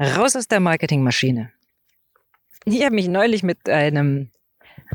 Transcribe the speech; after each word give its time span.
Raus 0.00 0.34
aus 0.34 0.48
der 0.48 0.60
Marketingmaschine. 0.60 1.52
Ich 2.64 2.82
habe 2.84 2.94
mich 2.94 3.08
neulich 3.08 3.42
mit 3.42 3.68
einem, 3.68 4.30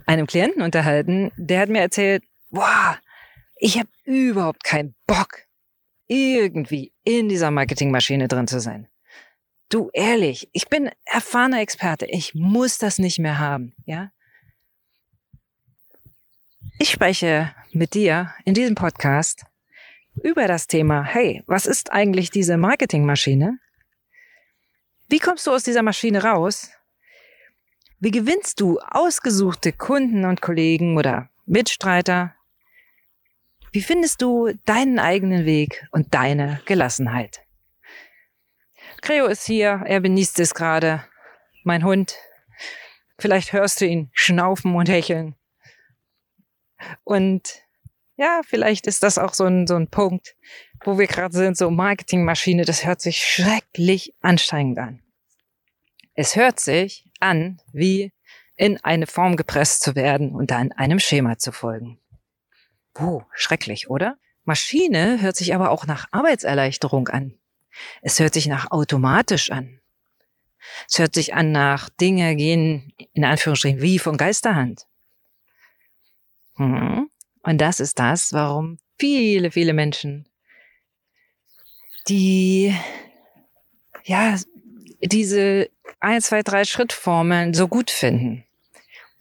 einem 0.06 0.28
Klienten 0.28 0.62
unterhalten, 0.62 1.32
der 1.38 1.62
hat 1.62 1.70
mir 1.70 1.80
erzählt, 1.80 2.24
boah, 2.50 3.00
ich 3.58 3.78
habe 3.78 3.90
überhaupt 4.04 4.64
keinen 4.64 4.96
Bock, 5.08 5.46
irgendwie 6.08 6.92
in 7.04 7.30
dieser 7.30 7.52
Marketingmaschine 7.52 8.28
drin 8.28 8.48
zu 8.48 8.60
sein. 8.60 8.88
Du, 9.70 9.90
ehrlich, 9.94 10.50
ich 10.52 10.68
bin 10.68 10.90
erfahrener 11.06 11.62
Experte, 11.62 12.06
ich 12.08 12.34
muss 12.34 12.78
das 12.78 12.98
nicht 12.98 13.20
mehr 13.20 13.38
haben, 13.38 13.76
ja? 13.86 14.12
Ich 16.80 16.90
spreche 16.90 17.54
mit 17.72 17.94
dir 17.94 18.34
in 18.46 18.54
diesem 18.54 18.76
Podcast 18.76 19.46
über 20.24 20.48
das 20.48 20.68
Thema, 20.68 21.04
hey, 21.04 21.44
was 21.46 21.66
ist 21.68 21.92
eigentlich 21.92 22.32
diese 22.32 22.58
Marketingmaschine? 22.58 23.60
Wie 25.10 25.20
kommst 25.20 25.48
du 25.48 25.52
aus 25.52 25.64
dieser 25.64 25.82
Maschine 25.82 26.24
raus? 26.24 26.70
Wie 28.00 28.12
gewinnst 28.12 28.62
du 28.62 28.80
ausgesuchte 28.80 29.74
Kunden 29.74 30.24
und 30.24 30.42
Kollegen 30.42 30.98
oder 30.98 31.30
Mitstreiter? 31.48 32.36
Wie 33.72 33.82
findest 33.82 34.22
du 34.22 34.54
deinen 34.66 35.00
eigenen 35.00 35.46
Weg 35.46 35.88
und 35.92 36.14
deine 36.14 36.62
Gelassenheit? 36.66 37.42
Creo 39.02 39.26
ist 39.26 39.46
hier, 39.46 39.82
er 39.86 40.00
genießt 40.00 40.40
es 40.40 40.54
gerade. 40.54 41.04
Mein 41.64 41.84
Hund. 41.84 42.16
Vielleicht 43.18 43.52
hörst 43.52 43.82
du 43.82 43.88
ihn 43.88 44.12
schnaufen 44.14 44.76
und 44.76 44.90
hecheln. 44.90 45.36
Und 47.04 47.64
ja, 48.20 48.42
vielleicht 48.46 48.86
ist 48.86 49.02
das 49.02 49.18
auch 49.18 49.34
so 49.34 49.46
ein, 49.46 49.66
so 49.66 49.76
ein 49.76 49.88
Punkt, 49.88 50.36
wo 50.84 51.00
wir 51.00 51.08
gerade 51.08 51.36
sind, 51.36 51.58
so 51.58 51.72
Marketingmaschine, 51.72 52.66
das 52.66 52.86
hört 52.86 53.00
sich 53.00 53.26
schrecklich 53.26 54.14
anstrengend 54.22 54.78
an. 54.78 55.02
Es 56.16 56.36
hört 56.36 56.60
sich 56.60 57.10
an, 57.22 57.62
wie 57.72 58.12
in 58.58 58.78
eine 58.84 59.08
Form 59.08 59.38
gepresst 59.38 59.84
zu 59.84 59.96
werden 59.96 60.36
und 60.36 60.52
dann 60.52 60.74
einem 60.74 61.00
Schema 61.00 61.38
zu 61.38 61.54
folgen. 61.54 61.98
Oh, 63.00 63.22
schrecklich, 63.34 63.90
oder? 63.90 64.18
Maschine 64.44 65.22
hört 65.22 65.38
sich 65.38 65.56
aber 65.56 65.72
auch 65.72 65.86
nach 65.86 66.08
Arbeitserleichterung 66.12 67.08
an. 67.08 67.36
Es 68.02 68.20
hört 68.20 68.34
sich 68.34 68.48
nach 68.48 68.70
automatisch 68.72 69.50
an. 69.50 69.80
Es 70.90 71.00
hört 71.00 71.14
sich 71.14 71.34
an 71.34 71.54
nach 71.54 71.88
Dinge 71.88 72.36
gehen, 72.36 72.92
in 73.14 73.24
Anführungsstrichen, 73.24 73.82
wie 73.82 73.98
von 73.98 74.18
Geisterhand. 74.18 74.88
Hm. 76.58 77.09
Und 77.44 77.60
das 77.60 77.80
ist 77.80 78.00
das, 78.00 78.34
warum 78.34 78.80
viele, 79.00 79.52
viele 79.52 79.74
Menschen, 79.74 80.28
die, 82.08 82.76
ja, 84.04 84.38
diese 85.02 85.70
1, 86.00 86.28
2, 86.28 86.44
3 86.44 86.66
Schrittformeln 86.66 87.54
so 87.54 87.68
gut 87.68 87.92
finden. 87.92 88.44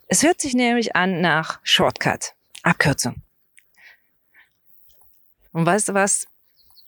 Es 0.09 0.23
hört 0.23 0.41
sich 0.41 0.55
nämlich 0.55 0.97
an 0.97 1.21
nach 1.21 1.61
Shortcut, 1.63 2.35
Abkürzung. 2.63 3.23
Und 5.53 5.67
weißt 5.67 5.89
du 5.89 5.95
was? 5.95 6.27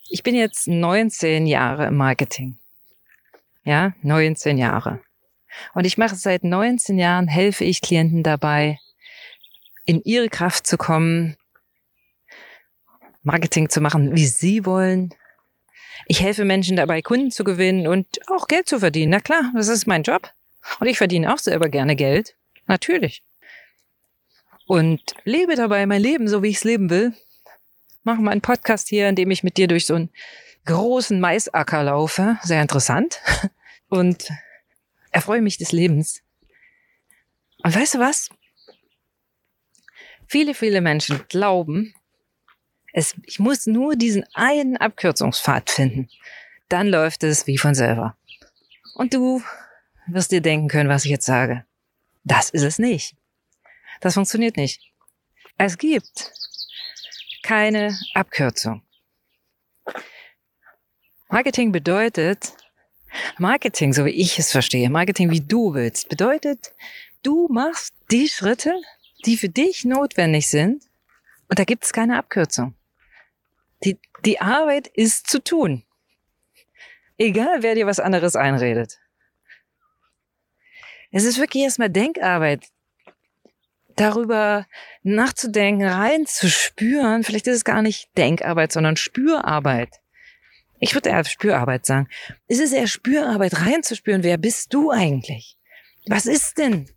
Ich 0.09 0.23
bin 0.23 0.35
jetzt 0.35 0.67
19 0.67 1.47
Jahre 1.47 1.87
im 1.87 1.97
Marketing. 1.97 2.59
Ja, 3.65 3.93
19 4.03 4.59
Jahre. 4.59 5.01
Und 5.75 5.85
ich 5.85 5.99
mache 5.99 6.15
seit 6.15 6.45
19 6.45 6.99
Jahren, 6.99 7.29
helfe 7.29 7.65
ich 7.65 7.81
Klienten 7.81 8.23
dabei, 8.23 8.79
in 9.85 10.03
ihre 10.03 10.29
Kraft 10.29 10.67
zu 10.67 10.77
kommen, 10.77 11.37
Marketing 13.23 13.69
zu 13.69 13.81
machen, 13.81 14.15
wie 14.15 14.27
sie 14.27 14.65
wollen. 14.65 15.15
Ich 16.07 16.23
helfe 16.23 16.45
Menschen 16.45 16.77
dabei, 16.77 17.03
Kunden 17.03 17.31
zu 17.31 17.45
gewinnen 17.45 17.87
und 17.87 18.07
auch 18.29 18.49
Geld 18.49 18.69
zu 18.69 18.81
verdienen. 18.81 19.11
Na 19.11 19.21
klar, 19.21 19.53
das 19.55 19.69
ist 19.69 19.87
mein 19.87 20.03
Job. 20.03 20.31
Und 20.79 20.87
ich 20.87 20.99
verdiene 20.99 21.33
auch 21.33 21.39
selber 21.39 21.69
gerne 21.69 21.97
Geld. 21.97 22.37
Natürlich. 22.67 23.23
Und 24.67 25.01
lebe 25.25 25.57
dabei 25.57 25.87
mein 25.87 26.01
Leben 26.01 26.29
so, 26.29 26.43
wie 26.43 26.49
ich 26.49 26.57
es 26.57 26.65
leben 26.65 26.91
will. 26.91 27.13
Mache 28.03 28.23
mal 28.23 28.31
einen 28.31 28.41
Podcast 28.41 28.89
hier, 28.89 29.09
in 29.09 29.17
dem 29.17 29.31
ich 29.31 29.43
mit 29.43 29.57
dir 29.57 29.69
durch 29.69 29.87
so 29.87 29.95
einen 29.95 30.11
großen 30.65 31.21
Maisacker 31.21 31.83
laufe. 31.83 32.39
Sehr 32.43 32.63
interessant. 32.63 33.21
Und 33.89 34.29
erfreue 35.11 35.43
mich 35.43 35.59
des 35.59 35.73
Lebens. 35.73 36.23
Und 37.63 37.75
weißt 37.75 37.95
du 37.95 37.99
was? 37.99 38.31
Viele, 40.31 40.55
viele 40.55 40.81
Menschen 40.81 41.27
glauben, 41.29 41.93
es, 42.93 43.17
ich 43.27 43.41
muss 43.41 43.67
nur 43.67 43.97
diesen 43.97 44.25
einen 44.33 44.77
Abkürzungspfad 44.77 45.71
finden. 45.71 46.09
Dann 46.69 46.87
läuft 46.87 47.25
es 47.25 47.49
wie 47.49 47.59
von 47.59 47.75
selber. 47.75 48.17
Und 48.95 49.13
du 49.13 49.43
wirst 50.07 50.31
dir 50.31 50.41
denken 50.41 50.69
können, 50.69 50.89
was 50.89 51.05
ich 51.05 51.11
jetzt 51.11 51.27
sage. 51.27 51.65
Das 52.23 52.51
ist 52.51 52.63
es 52.63 52.79
nicht. 52.79 53.17
Das 54.01 54.15
funktioniert 54.15 54.57
nicht. 54.57 54.81
Es 55.59 55.77
gibt 55.79 56.33
keine 57.43 57.99
Abkürzung. 58.15 58.83
Marketing 61.29 61.73
bedeutet, 61.73 62.53
Marketing, 63.39 63.93
so 63.93 64.05
wie 64.05 64.11
ich 64.11 64.39
es 64.39 64.53
verstehe, 64.53 64.91
Marketing 64.91 65.33
wie 65.33 65.41
du 65.41 65.75
willst, 65.75 66.09
bedeutet, 66.09 66.73
du 67.25 67.49
machst 67.51 67.93
die 68.13 68.29
Schritte, 68.29 68.81
die 69.27 69.37
für 69.37 69.49
dich 69.49 69.85
notwendig 69.85 70.49
sind. 70.49 70.85
Und 71.49 71.59
da 71.59 71.65
gibt 71.65 71.85
es 71.85 71.93
keine 71.93 72.19
Abkürzung. 72.19 72.75
Die, 73.85 73.99
die 74.25 74.41
Arbeit 74.41 74.89
ist 74.89 75.29
zu 75.29 75.43
tun. 75.43 75.85
Egal, 77.19 77.63
wer 77.63 77.75
dir 77.75 77.87
was 77.87 78.01
anderes 78.01 78.37
einredet. 78.37 78.99
Es 81.11 81.25
ist 81.25 81.39
wirklich 81.39 81.65
erstmal 81.65 81.91
Denkarbeit. 81.91 82.67
Darüber 83.97 84.67
nachzudenken, 85.03 85.87
reinzuspüren. 85.87 87.25
Vielleicht 87.25 87.47
ist 87.47 87.57
es 87.57 87.65
gar 87.65 87.83
nicht 87.83 88.09
Denkarbeit, 88.17 88.73
sondern 88.73 88.97
Spürarbeit. 88.97 90.01
Ich 90.79 90.95
würde 90.95 91.11
eher 91.11 91.25
Spürarbeit 91.25 91.85
sagen. 91.85 92.09
Es 92.49 92.59
ist 92.59 92.73
eher 92.73 92.87
Spürarbeit, 92.87 93.61
reinzuspüren. 93.61 94.23
Wer 94.23 94.39
bist 94.39 94.73
du 94.73 94.91
eigentlich? 94.91 95.59
Was 96.07 96.25
ist 96.25 96.57
denn 96.57 96.89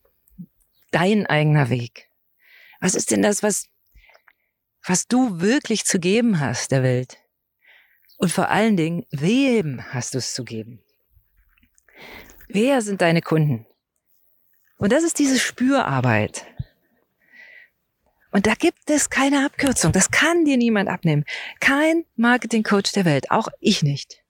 dein 0.92 1.26
eigener 1.26 1.70
Weg? 1.70 2.10
Was 2.84 2.96
ist 2.96 3.12
denn 3.12 3.22
das, 3.22 3.44
was, 3.44 3.70
was 4.86 5.08
du 5.08 5.40
wirklich 5.40 5.86
zu 5.86 6.02
geben 6.02 6.42
hast 6.42 6.70
der 6.70 6.84
Welt? 6.84 7.18
Und 8.18 8.30
vor 8.30 8.50
allen 8.50 8.76
Dingen, 8.76 9.06
wem 9.10 9.82
hast 9.94 10.14
du 10.14 10.18
es 10.18 10.34
zu 10.34 10.44
geben? 10.44 10.84
Wer 12.50 12.82
sind 12.82 13.00
deine 13.00 13.22
Kunden? 13.22 13.66
Und 14.76 14.92
das 14.92 15.06
ist 15.06 15.18
diese 15.18 15.40
Spürarbeit. 15.40 16.46
Und 18.32 18.48
da 18.48 18.54
gibt 18.54 18.90
es 18.90 19.10
keine 19.10 19.46
Abkürzung. 19.46 19.94
Das 19.94 20.12
kann 20.12 20.44
dir 20.44 20.58
niemand 20.58 20.90
abnehmen. 20.90 21.24
Kein 21.62 22.04
Marketingcoach 22.18 22.92
der 22.94 23.06
Welt, 23.06 23.32
auch 23.32 23.48
ich 23.62 23.84
nicht. 23.84 24.26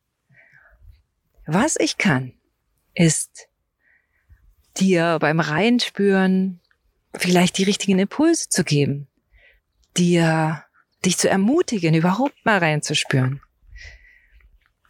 Was 1.47 1.75
ich 1.75 1.97
kann, 1.97 2.33
ist 2.93 3.47
dir 4.77 5.17
beim 5.19 5.39
Reinspüren 5.39 6.59
vielleicht 7.15 7.57
die 7.57 7.63
richtigen 7.63 7.99
Impulse 7.99 8.49
zu 8.49 8.63
geben, 8.63 9.07
dir, 9.97 10.63
dich 11.05 11.17
zu 11.17 11.29
ermutigen, 11.29 11.93
überhaupt 11.93 12.45
mal 12.45 12.57
reinzuspüren, 12.57 13.41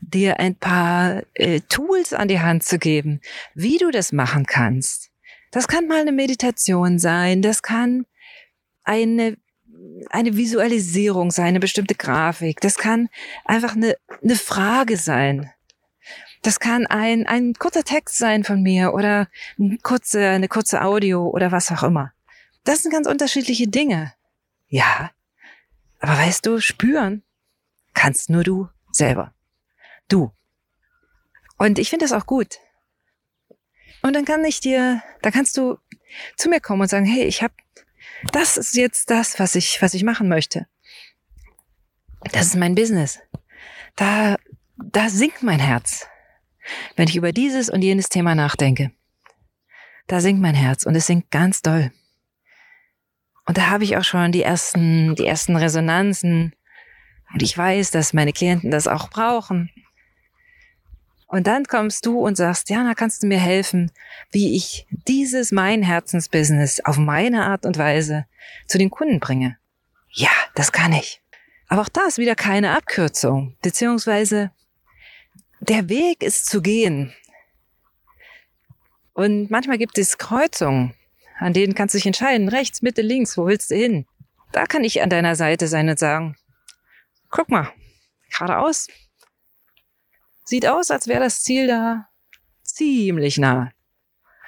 dir 0.02 0.40
ein 0.40 0.56
paar 0.56 1.24
äh, 1.34 1.62
Tools 1.62 2.14
an 2.14 2.28
die 2.28 2.40
Hand 2.40 2.64
zu 2.64 2.80
geben, 2.80 3.22
wie 3.54 3.78
du 3.78 3.92
das 3.92 4.12
machen 4.12 4.46
kannst. 4.46 5.10
Das 5.52 5.68
kann 5.68 5.88
mal 5.88 6.02
eine 6.02 6.12
Meditation 6.12 7.00
sein, 7.00 7.42
das 7.42 7.62
kann 7.62 8.06
eine 8.84 9.38
eine 10.10 10.36
Visualisierung 10.38 11.32
sein, 11.32 11.48
eine 11.48 11.60
bestimmte 11.60 11.96
Grafik. 11.96 12.62
Das 12.62 12.78
kann 12.78 13.10
einfach 13.46 13.76
eine, 13.76 13.96
eine 14.22 14.36
Frage 14.36 14.98
sein. 14.98 15.52
Das 16.44 16.60
kann 16.60 16.86
ein, 16.86 17.26
ein 17.26 17.54
kurzer 17.54 17.84
Text 17.84 18.18
sein 18.18 18.44
von 18.44 18.62
mir 18.62 18.94
oder 18.94 19.30
eine 19.58 19.78
kurze, 19.78 20.28
eine 20.28 20.50
kurze 20.50 20.82
Audio 20.84 21.28
oder 21.28 21.52
was 21.52 21.72
auch 21.72 21.84
immer. 21.84 22.12
Das 22.66 22.84
sind 22.84 22.92
ganz 22.92 23.08
unterschiedliche 23.08 23.68
Dinge. 23.68 24.14
Ja. 24.68 25.12
Aber 26.00 26.18
weißt 26.18 26.46
du, 26.46 26.60
spüren 26.60 27.24
kannst 27.94 28.30
nur 28.30 28.44
du 28.44 28.68
selber. 28.92 29.34
Du. 30.10 30.32
Und 31.58 31.80
ich 31.80 31.90
finde 31.90 32.04
das 32.04 32.12
auch 32.12 32.26
gut. 32.26 32.60
Und 34.02 34.14
dann 34.14 34.26
kann 34.26 34.44
ich 34.44 34.60
dir, 34.60 35.02
da 35.22 35.32
kannst 35.32 35.56
du 35.56 35.78
zu 36.36 36.50
mir 36.50 36.60
kommen 36.60 36.82
und 36.82 36.90
sagen, 36.90 37.06
hey, 37.06 37.24
ich 37.24 37.42
habe, 37.42 37.54
das 38.34 38.58
ist 38.58 38.76
jetzt 38.76 39.10
das, 39.10 39.40
was 39.40 39.56
ich, 39.56 39.82
was 39.82 39.94
ich 39.94 40.04
machen 40.04 40.28
möchte. 40.28 40.68
Das 42.34 42.48
ist 42.48 42.56
mein 42.56 42.76
Business. 42.76 43.20
Da, 43.96 44.36
da 44.76 45.10
sinkt 45.10 45.42
mein 45.42 45.60
Herz, 45.60 46.08
wenn 46.96 47.08
ich 47.08 47.16
über 47.16 47.32
dieses 47.32 47.70
und 47.70 47.82
jenes 47.82 48.10
Thema 48.10 48.36
nachdenke. 48.36 48.92
Da 50.08 50.22
sinkt 50.22 50.42
mein 50.42 50.56
Herz 50.56 50.86
und 50.86 50.96
es 50.96 51.08
sinkt 51.08 51.32
ganz 51.32 51.62
doll. 51.62 51.92
Und 53.46 53.58
da 53.58 53.70
habe 53.70 53.84
ich 53.84 53.98
auch 53.98 54.04
schon 54.04 54.32
die 54.32 54.44
ersten, 54.44 55.16
die 55.16 55.26
ersten 55.26 55.56
Resonanzen. 55.56 56.56
Und 57.34 57.42
ich 57.42 57.58
weiß, 57.58 57.92
dass 57.92 58.14
meine 58.14 58.34
Klienten 58.34 58.72
das 58.72 58.88
auch 58.88 59.10
brauchen. 59.10 59.70
Und 61.28 61.48
dann 61.48 61.66
kommst 61.66 62.06
du 62.06 62.20
und 62.20 62.38
sagst, 62.38 62.70
Jana, 62.70 62.94
kannst 62.94 63.24
du 63.24 63.28
mir 63.28 63.40
helfen, 63.40 63.92
wie 64.32 64.56
ich 64.56 64.86
dieses 65.08 65.52
mein 65.52 65.82
Herzensbusiness 65.82 66.82
auf 66.82 66.98
meine 66.98 67.46
Art 67.46 67.66
und 67.66 67.78
Weise 67.78 68.26
zu 68.68 68.78
den 68.78 68.92
Kunden 68.92 69.20
bringe? 69.20 69.58
Ja, 70.12 70.30
das 70.54 70.72
kann 70.72 70.94
ich. 70.94 71.24
Aber 71.68 71.82
auch 71.82 71.90
da 71.90 72.02
ist 72.08 72.20
wieder 72.20 72.36
keine 72.36 72.78
Abkürzung, 72.78 73.58
beziehungsweise 73.64 74.52
der 75.70 75.90
Weg 75.90 76.24
ist 76.24 76.46
zu 76.46 76.62
gehen. 76.62 77.14
Und 79.14 79.52
manchmal 79.52 79.78
gibt 79.78 79.98
es 79.98 80.18
Kreuzungen, 80.18 80.94
an 81.40 81.54
denen 81.54 81.76
kannst 81.76 81.94
du 81.94 81.98
dich 81.98 82.06
entscheiden, 82.06 82.50
rechts, 82.50 82.82
Mitte, 82.82 83.02
links, 83.02 83.38
wo 83.38 83.46
willst 83.46 83.72
du 83.72 83.76
hin? 83.76 84.06
Da 84.52 84.66
kann 84.66 84.84
ich 84.84 85.02
an 85.02 85.10
deiner 85.10 85.36
Seite 85.36 85.68
sein 85.68 85.90
und 85.90 86.00
sagen, 86.00 86.36
guck 87.30 87.50
mal, 87.50 87.72
geradeaus. 88.30 88.88
Sieht 90.46 90.68
aus, 90.68 90.92
als 90.92 91.08
wäre 91.08 91.22
das 91.22 91.44
Ziel 91.44 91.68
da 91.68 92.10
ziemlich 92.64 93.38
nah. 93.38 93.72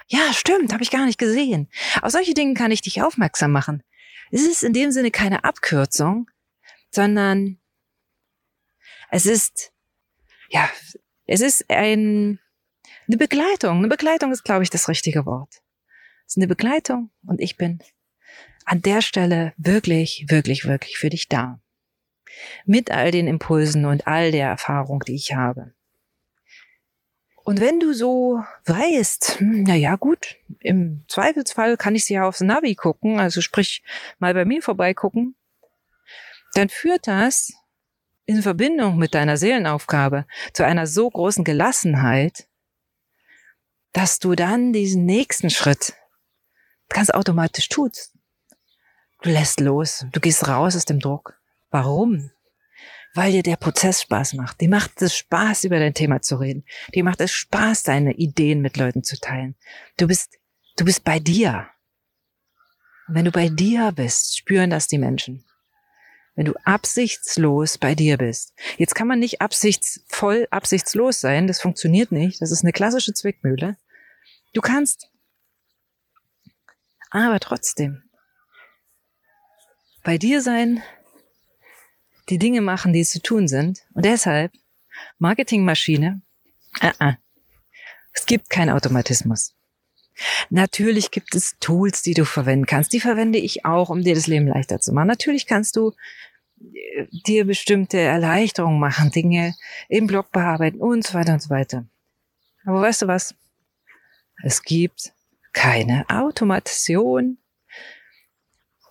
Ja, 0.07 0.33
stimmt, 0.33 0.73
habe 0.73 0.83
ich 0.83 0.91
gar 0.91 1.05
nicht 1.05 1.17
gesehen. 1.17 1.69
Auf 2.01 2.11
solche 2.11 2.33
Dinge 2.33 2.53
kann 2.53 2.71
ich 2.71 2.81
dich 2.81 3.01
aufmerksam 3.01 3.51
machen. 3.51 3.83
Es 4.31 4.43
ist 4.43 4.63
in 4.63 4.73
dem 4.73 4.91
Sinne 4.91 5.11
keine 5.11 5.43
Abkürzung, 5.43 6.29
sondern 6.91 7.59
es 9.09 9.25
ist, 9.25 9.71
ja, 10.49 10.69
es 11.25 11.41
ist 11.41 11.65
ein, 11.69 12.39
eine 13.07 13.17
Begleitung. 13.17 13.79
Eine 13.79 13.87
Begleitung 13.87 14.31
ist, 14.31 14.43
glaube 14.43 14.63
ich, 14.63 14.69
das 14.69 14.87
richtige 14.87 15.25
Wort. 15.25 15.61
Es 16.25 16.33
ist 16.33 16.37
eine 16.37 16.47
Begleitung 16.47 17.11
und 17.25 17.39
ich 17.41 17.57
bin 17.57 17.79
an 18.65 18.81
der 18.81 19.01
Stelle 19.01 19.53
wirklich, 19.57 20.25
wirklich, 20.27 20.65
wirklich 20.65 20.97
für 20.97 21.09
dich 21.09 21.27
da. 21.27 21.59
Mit 22.65 22.91
all 22.91 23.11
den 23.11 23.27
Impulsen 23.27 23.85
und 23.85 24.07
all 24.07 24.31
der 24.31 24.47
Erfahrung, 24.49 25.01
die 25.07 25.15
ich 25.15 25.33
habe. 25.33 25.73
Und 27.43 27.61
wenn 27.61 27.79
du 27.79 27.93
so 27.93 28.41
weißt, 28.65 29.39
hm, 29.39 29.63
na 29.67 29.75
ja, 29.75 29.95
gut, 29.95 30.37
im 30.59 31.05
Zweifelsfall 31.07 31.77
kann 31.77 31.93
ich 31.93 32.05
sie 32.05 32.15
ja 32.15 32.27
aufs 32.27 32.41
Navi 32.41 32.73
gucken, 32.73 33.19
also 33.19 33.39
sprich 33.39 33.83
mal 34.17 34.33
bei 34.33 34.45
mir 34.45 34.63
vorbeigucken, 34.63 35.35
dann 36.55 36.69
führt 36.69 37.07
das 37.07 37.53
in 38.25 38.41
Verbindung 38.41 38.97
mit 38.97 39.13
deiner 39.13 39.37
Seelenaufgabe 39.37 40.25
zu 40.53 40.65
einer 40.65 40.87
so 40.87 41.09
großen 41.09 41.43
Gelassenheit, 41.43 42.47
dass 43.93 44.19
du 44.19 44.35
dann 44.35 44.73
diesen 44.73 45.05
nächsten 45.05 45.49
Schritt 45.49 45.93
ganz 46.89 47.09
automatisch 47.09 47.69
tust. 47.69 48.13
Du 49.21 49.29
lässt 49.29 49.59
los, 49.59 50.05
du 50.11 50.19
gehst 50.19 50.47
raus 50.47 50.75
aus 50.75 50.85
dem 50.85 50.99
Druck. 50.99 51.39
Warum? 51.71 52.31
Weil 53.13 53.31
dir 53.31 53.43
der 53.43 53.55
Prozess 53.55 54.01
Spaß 54.01 54.33
macht. 54.33 54.59
Die 54.59 54.67
macht 54.67 55.01
es 55.01 55.15
Spaß, 55.15 55.63
über 55.63 55.79
dein 55.79 55.93
Thema 55.93 56.21
zu 56.21 56.35
reden. 56.35 56.65
Die 56.93 57.01
macht 57.01 57.21
es 57.21 57.31
Spaß, 57.31 57.83
deine 57.83 58.13
Ideen 58.13 58.61
mit 58.61 58.75
Leuten 58.75 59.03
zu 59.03 59.17
teilen. 59.19 59.55
Du 59.97 60.07
bist, 60.07 60.37
du 60.75 60.83
bist 60.83 61.03
bei 61.03 61.19
dir. 61.19 61.69
Und 63.07 63.15
wenn 63.15 63.25
du 63.25 63.31
bei 63.31 63.49
dir 63.49 63.93
bist, 63.93 64.37
spüren 64.37 64.69
das 64.69 64.87
die 64.87 64.97
Menschen. 64.97 65.44
Wenn 66.35 66.45
du 66.45 66.53
absichtslos 66.65 67.77
bei 67.77 67.95
dir 67.95 68.17
bist. 68.17 68.53
Jetzt 68.77 68.93
kann 68.93 69.07
man 69.07 69.19
nicht 69.19 69.41
absichtsvoll 69.41 70.47
absichtslos 70.51 71.21
sein. 71.21 71.47
Das 71.47 71.61
funktioniert 71.61 72.11
nicht. 72.11 72.41
Das 72.41 72.51
ist 72.51 72.63
eine 72.63 72.73
klassische 72.73 73.13
Zwickmühle. 73.13 73.77
Du 74.53 74.61
kannst 74.61 75.09
aber 77.09 77.39
trotzdem 77.39 78.03
bei 80.03 80.17
dir 80.17 80.41
sein, 80.41 80.83
die 82.29 82.37
Dinge 82.37 82.61
machen, 82.61 82.93
die 82.93 83.03
zu 83.05 83.21
tun 83.21 83.47
sind. 83.47 83.85
Und 83.93 84.05
deshalb, 84.05 84.51
Marketingmaschine, 85.17 86.21
uh 86.81 86.87
-uh. 86.87 87.17
es 88.13 88.25
gibt 88.25 88.49
keinen 88.49 88.69
Automatismus. 88.69 89.54
Natürlich 90.49 91.11
gibt 91.11 91.35
es 91.35 91.57
Tools, 91.59 92.01
die 92.01 92.13
du 92.13 92.25
verwenden 92.25 92.65
kannst. 92.65 92.93
Die 92.93 92.99
verwende 92.99 93.39
ich 93.39 93.65
auch, 93.65 93.89
um 93.89 94.01
dir 94.03 94.15
das 94.15 94.27
Leben 94.27 94.47
leichter 94.47 94.79
zu 94.79 94.93
machen. 94.93 95.07
Natürlich 95.07 95.45
kannst 95.45 95.75
du 95.75 95.93
äh, 96.73 97.05
dir 97.11 97.45
bestimmte 97.45 97.99
Erleichterungen 97.99 98.79
machen, 98.79 99.11
Dinge 99.11 99.55
im 99.89 100.07
Blog 100.07 100.31
bearbeiten 100.31 100.79
und 100.79 101.05
so 101.05 101.13
weiter 101.13 101.33
und 101.33 101.41
so 101.41 101.49
weiter. 101.49 101.85
Aber 102.65 102.81
weißt 102.81 103.03
du 103.03 103.07
was? 103.07 103.35
Es 104.43 104.63
gibt 104.63 105.13
keine 105.53 106.05
Automation 106.09 107.37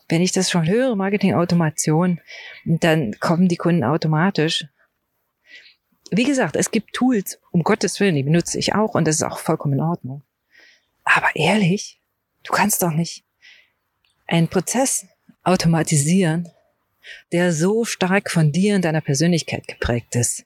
wenn 0.08 0.22
ich 0.22 0.32
das 0.32 0.50
schon 0.50 0.68
höre, 0.68 0.96
Marketing-Automation, 0.96 2.20
dann 2.64 3.18
kommen 3.20 3.48
die 3.48 3.56
Kunden 3.56 3.84
automatisch. 3.84 4.66
Wie 6.10 6.24
gesagt, 6.24 6.56
es 6.56 6.70
gibt 6.70 6.92
Tools, 6.92 7.40
um 7.50 7.62
Gottes 7.62 7.98
Willen, 8.00 8.14
die 8.14 8.22
benutze 8.22 8.58
ich 8.58 8.74
auch 8.74 8.94
und 8.94 9.06
das 9.06 9.16
ist 9.16 9.22
auch 9.22 9.38
vollkommen 9.38 9.74
in 9.74 9.80
Ordnung. 9.80 10.22
Aber 11.04 11.28
ehrlich, 11.34 12.00
du 12.42 12.52
kannst 12.52 12.82
doch 12.82 12.90
nicht 12.90 13.24
einen 14.26 14.48
Prozess 14.48 15.06
automatisieren, 15.42 16.48
der 17.32 17.52
so 17.52 17.84
stark 17.84 18.30
von 18.30 18.52
dir 18.52 18.74
und 18.76 18.84
deiner 18.84 19.02
Persönlichkeit 19.02 19.68
geprägt 19.68 20.16
ist. 20.16 20.44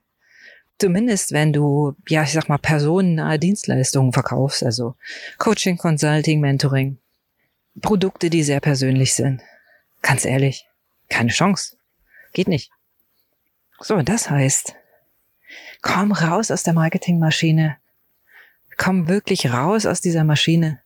Zumindest 0.78 1.32
wenn 1.32 1.52
du, 1.52 1.94
ja, 2.08 2.22
ich 2.22 2.32
sag 2.32 2.48
mal, 2.48 2.58
personennahe 2.58 3.38
Dienstleistungen 3.38 4.12
verkaufst, 4.12 4.62
also 4.62 4.94
Coaching, 5.38 5.76
Consulting, 5.76 6.40
Mentoring, 6.40 6.98
Produkte, 7.80 8.30
die 8.30 8.42
sehr 8.42 8.60
persönlich 8.60 9.14
sind. 9.14 9.42
Ganz 10.02 10.24
ehrlich, 10.24 10.66
keine 11.08 11.30
Chance. 11.30 11.76
Geht 12.32 12.48
nicht. 12.48 12.70
So, 13.80 14.00
das 14.02 14.30
heißt, 14.30 14.74
komm 15.82 16.12
raus 16.12 16.50
aus 16.50 16.62
der 16.62 16.74
Marketingmaschine. 16.74 17.76
Komm 18.78 19.08
wirklich 19.08 19.50
raus 19.52 19.84
aus 19.84 20.00
dieser 20.00 20.24
Maschine 20.24 20.80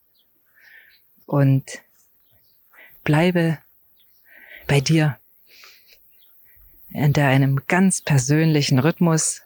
und 1.27 1.65
bleibe 3.05 3.59
bei 4.67 4.81
dir 4.81 5.19
in 6.89 7.13
deinem 7.13 7.61
ganz 7.69 8.01
persönlichen 8.01 8.79
Rhythmus, 8.79 9.43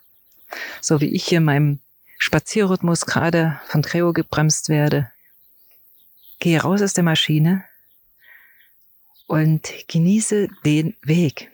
so 0.80 1.00
wie 1.00 1.14
ich 1.14 1.26
hier 1.26 1.38
in 1.38 1.44
meinem 1.44 1.80
Spazierrhythmus 2.18 3.04
gerade 3.04 3.60
von 3.66 3.82
Treo 3.82 4.12
gebremst 4.12 4.68
werde. 4.68 5.10
Geh 6.38 6.56
raus 6.56 6.82
aus 6.82 6.94
der 6.94 7.04
Maschine 7.04 7.64
und 9.26 9.72
genieße 9.88 10.48
den 10.64 10.96
Weg. 11.02 11.50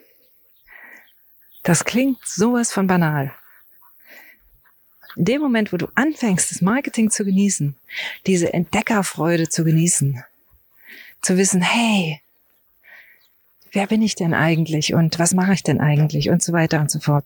Das 1.62 1.84
klingt 1.84 2.24
sowas 2.26 2.72
von 2.72 2.86
banal. 2.86 3.34
In 5.16 5.24
dem 5.24 5.42
Moment, 5.42 5.72
wo 5.72 5.76
du 5.76 5.88
anfängst, 5.94 6.50
das 6.50 6.62
Marketing 6.62 7.10
zu 7.10 7.24
genießen, 7.24 7.76
diese 8.26 8.52
Entdeckerfreude 8.52 9.48
zu 9.48 9.64
genießen, 9.64 10.24
zu 11.20 11.36
wissen, 11.36 11.62
hey, 11.62 12.20
wer 13.72 13.86
bin 13.86 14.02
ich 14.02 14.14
denn 14.14 14.34
eigentlich 14.34 14.94
und 14.94 15.18
was 15.18 15.34
mache 15.34 15.52
ich 15.52 15.62
denn 15.62 15.80
eigentlich 15.80 16.30
und 16.30 16.42
so 16.42 16.52
weiter 16.52 16.80
und 16.80 16.90
so 16.90 17.00
fort. 17.00 17.24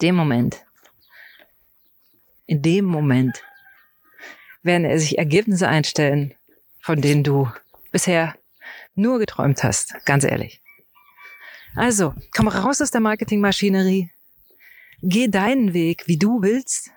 Dem 0.00 0.14
Moment, 0.14 0.64
in 2.46 2.62
dem 2.62 2.84
Moment 2.84 3.42
werden 4.62 4.98
sich 4.98 5.18
Ergebnisse 5.18 5.68
einstellen, 5.68 6.34
von 6.80 7.00
denen 7.00 7.24
du 7.24 7.48
bisher 7.90 8.34
nur 8.94 9.18
geträumt 9.18 9.62
hast, 9.64 9.94
ganz 10.04 10.24
ehrlich. 10.24 10.60
Also, 11.74 12.14
komm 12.34 12.48
raus 12.48 12.82
aus 12.82 12.90
der 12.90 13.00
Marketingmaschinerie, 13.00 14.10
geh 15.02 15.28
deinen 15.28 15.74
Weg, 15.74 16.06
wie 16.06 16.18
du 16.18 16.42
willst 16.42 16.90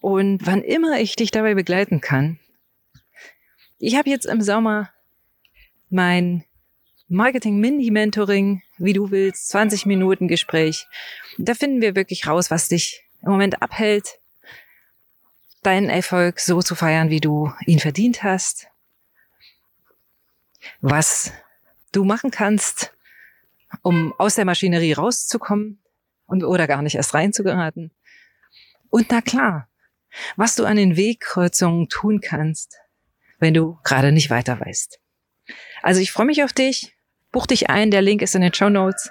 und 0.00 0.46
wann 0.46 0.62
immer 0.62 0.98
ich 1.00 1.16
dich 1.16 1.30
dabei 1.30 1.54
begleiten 1.54 2.00
kann. 2.00 2.38
Ich 3.78 3.96
habe 3.96 4.10
jetzt 4.10 4.26
im 4.26 4.40
Sommer 4.40 4.90
mein 5.90 6.44
Marketing-Mini-Mentoring, 7.08 8.62
wie 8.78 8.92
du 8.92 9.10
willst, 9.10 9.48
20 9.50 9.86
Minuten 9.86 10.26
Gespräch. 10.26 10.86
Da 11.38 11.54
finden 11.54 11.80
wir 11.80 11.94
wirklich 11.94 12.26
raus, 12.26 12.50
was 12.50 12.68
dich 12.68 13.04
im 13.22 13.30
Moment 13.30 13.62
abhält, 13.62 14.18
deinen 15.62 15.88
Erfolg 15.88 16.40
so 16.40 16.62
zu 16.62 16.74
feiern, 16.74 17.10
wie 17.10 17.20
du 17.20 17.52
ihn 17.66 17.78
verdient 17.78 18.22
hast 18.22 18.68
was 20.80 21.32
du 21.92 22.04
machen 22.04 22.30
kannst, 22.30 22.92
um 23.82 24.12
aus 24.18 24.34
der 24.34 24.44
Maschinerie 24.44 24.92
rauszukommen 24.92 25.80
und 26.26 26.44
oder 26.44 26.66
gar 26.66 26.82
nicht 26.82 26.96
erst 26.96 27.14
reinzugeraten. 27.14 27.90
Und 28.90 29.06
na 29.10 29.20
klar, 29.20 29.68
was 30.36 30.56
du 30.56 30.64
an 30.64 30.76
den 30.76 30.96
Wegkreuzungen 30.96 31.88
tun 31.88 32.20
kannst, 32.20 32.78
wenn 33.38 33.54
du 33.54 33.78
gerade 33.84 34.12
nicht 34.12 34.30
weiter 34.30 34.60
weißt. 34.60 35.00
Also 35.82 36.00
ich 36.00 36.12
freue 36.12 36.26
mich 36.26 36.42
auf 36.44 36.52
dich. 36.52 36.96
Buch 37.32 37.46
dich 37.46 37.68
ein, 37.68 37.90
der 37.90 38.02
Link 38.02 38.22
ist 38.22 38.34
in 38.34 38.42
den 38.42 38.54
Show 38.54 38.70
Notes. 38.70 39.10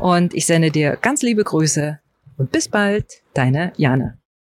Und 0.00 0.34
ich 0.34 0.46
sende 0.46 0.70
dir 0.70 0.96
ganz 0.96 1.22
liebe 1.22 1.44
Grüße 1.44 2.00
und 2.36 2.50
bis 2.50 2.68
bald, 2.68 3.22
deine 3.32 3.72
Jana. 3.76 4.18